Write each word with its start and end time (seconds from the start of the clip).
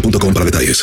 boostmobile.com 0.00 0.32
para 0.34 0.44
detalles. 0.44 0.82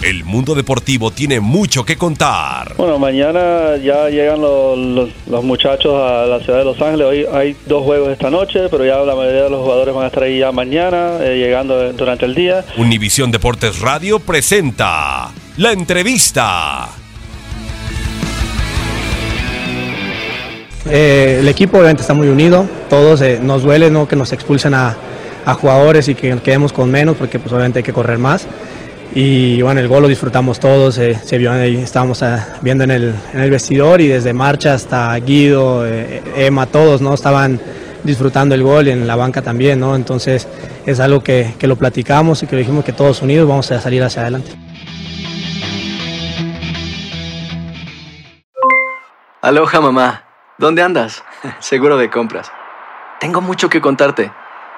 El 0.00 0.24
mundo 0.24 0.54
deportivo 0.54 1.10
tiene 1.10 1.40
mucho 1.40 1.84
que 1.84 1.96
contar. 1.96 2.74
Bueno, 2.76 2.98
mañana 3.00 3.76
ya 3.82 4.08
llegan 4.08 4.40
los, 4.40 4.78
los- 4.78 5.08
los 5.26 5.44
muchachos 5.44 5.92
a 5.94 6.24
la 6.24 6.38
ciudad 6.40 6.60
de 6.60 6.64
Los 6.64 6.80
Ángeles. 6.80 7.06
Hoy 7.06 7.26
hay 7.32 7.56
dos 7.66 7.82
juegos 7.82 8.10
esta 8.10 8.30
noche, 8.30 8.68
pero 8.70 8.84
ya 8.86 8.98
la 8.98 9.16
mayoría 9.16 9.42
de 9.44 9.50
los 9.50 9.60
jugadores 9.60 9.94
van 9.94 10.04
a 10.04 10.06
estar 10.06 10.22
ahí 10.22 10.38
ya 10.38 10.52
mañana, 10.52 11.18
eh, 11.20 11.36
llegando 11.36 11.92
durante 11.94 12.26
el 12.26 12.34
día. 12.36 12.64
Univisión 12.78 13.32
Deportes 13.32 13.80
Radio 13.80 14.20
presenta 14.20 15.30
la 15.56 15.72
entrevista. 15.72 16.88
Eh, 20.90 21.38
el 21.40 21.48
equipo 21.48 21.76
obviamente 21.76 22.00
está 22.02 22.14
muy 22.14 22.28
unido, 22.28 22.66
todos 22.88 23.20
eh, 23.20 23.40
nos 23.42 23.62
duele 23.62 23.90
¿no? 23.90 24.08
que 24.08 24.16
nos 24.16 24.32
expulsen 24.32 24.72
a, 24.72 24.96
a 25.48 25.54
jugadores 25.54 26.06
y 26.08 26.14
que 26.14 26.30
nos 26.30 26.42
quedemos 26.42 26.74
con 26.74 26.90
menos 26.90 27.16
porque 27.16 27.38
pues 27.38 27.50
obviamente 27.52 27.78
hay 27.78 27.82
que 27.82 27.92
correr 27.94 28.18
más. 28.18 28.46
Y 29.14 29.62
bueno, 29.62 29.80
el 29.80 29.88
gol 29.88 30.02
lo 30.02 30.08
disfrutamos 30.08 30.60
todos, 30.60 30.98
eh, 30.98 31.18
se 31.24 31.38
vio 31.38 31.50
ahí, 31.50 31.76
estábamos 31.76 32.22
ah, 32.22 32.58
viendo 32.60 32.84
en 32.84 32.90
el, 32.90 33.50
vestidor 33.50 34.02
y 34.02 34.08
desde 34.08 34.34
Marcha 34.34 34.74
hasta 34.74 35.16
Guido, 35.16 35.86
eh, 35.86 36.22
Emma, 36.36 36.66
todos 36.66 37.00
¿no? 37.00 37.14
estaban 37.14 37.58
disfrutando 38.04 38.54
el 38.54 38.62
gol 38.62 38.88
y 38.88 38.90
en 38.90 39.06
la 39.06 39.16
banca 39.16 39.40
también, 39.40 39.80
¿no? 39.80 39.96
Entonces 39.96 40.46
es 40.84 41.00
algo 41.00 41.22
que, 41.22 41.54
que 41.58 41.66
lo 41.66 41.76
platicamos 41.76 42.42
y 42.42 42.46
que 42.46 42.54
dijimos 42.54 42.84
que 42.84 42.92
todos 42.92 43.22
unidos 43.22 43.48
vamos 43.48 43.70
a 43.72 43.80
salir 43.80 44.02
hacia 44.02 44.20
adelante. 44.22 44.50
Aloha 49.40 49.80
mamá, 49.80 50.24
¿dónde 50.58 50.82
andas? 50.82 51.24
Seguro 51.60 51.96
de 51.96 52.10
compras. 52.10 52.52
Tengo 53.18 53.40
mucho 53.40 53.70
que 53.70 53.80
contarte. 53.80 54.30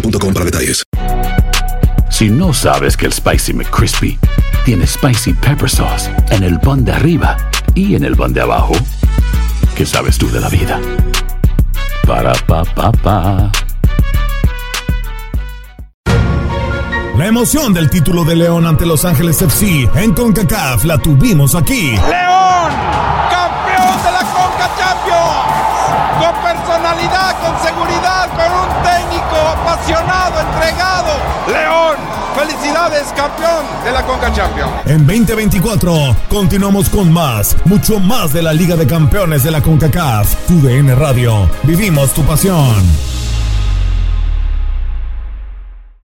boostmobile.com 0.00 0.32
para 0.32 0.44
detalles. 0.44 0.82
Si 2.10 2.28
no 2.28 2.52
sabes 2.52 2.96
que 2.96 3.06
el 3.06 3.12
Spicy 3.12 3.52
McCrispy 3.52 4.18
tiene 4.64 4.86
Spicy 4.86 5.32
Pepper 5.34 5.68
Sauce 5.68 6.10
en 6.30 6.42
el 6.42 6.58
pan 6.60 6.84
de 6.84 6.92
arriba 6.92 7.36
y 7.74 7.94
en 7.94 8.04
el 8.04 8.16
pan 8.16 8.32
de 8.32 8.40
abajo, 8.40 8.74
¿qué 9.74 9.84
sabes 9.84 10.16
tú 10.16 10.30
de 10.30 10.40
la 10.40 10.48
vida? 10.48 10.80
Para, 12.06 12.32
pa, 12.46 12.64
pa, 12.64 12.92
pa. 12.92 13.50
La 17.16 17.26
emoción 17.26 17.72
del 17.72 17.88
título 17.90 18.24
de 18.24 18.36
León 18.36 18.66
ante 18.66 18.84
Los 18.86 19.04
Ángeles 19.04 19.40
FC 19.40 19.88
en 19.94 20.12
CONCACAF 20.12 20.84
la 20.84 20.98
tuvimos 20.98 21.54
aquí. 21.54 21.92
León, 21.92 22.72
campeón 23.30 23.96
de 24.04 24.12
la 24.12 24.20
Conca 24.20 24.70
Champions, 24.78 25.56
con 26.20 26.42
personalidad, 26.42 27.36
con 27.40 27.66
seguridad, 27.66 28.25
felicidades, 32.86 33.12
campeón 33.14 33.64
de 33.84 33.92
la 33.92 34.02
Conca 34.04 34.32
Champions. 34.32 34.70
En 34.86 35.06
2024 35.06 36.16
continuamos 36.28 36.88
con 36.88 37.12
más, 37.12 37.56
mucho 37.64 38.00
más 38.00 38.32
de 38.32 38.42
la 38.42 38.52
Liga 38.52 38.76
de 38.76 38.86
Campeones 38.86 39.42
de 39.42 39.50
la 39.50 39.62
CONCACAF. 39.62 40.46
Tu 40.46 40.60
DN 40.60 40.94
Radio, 40.94 41.48
vivimos 41.64 42.12
tu 42.12 42.22
pasión. 42.22 43.25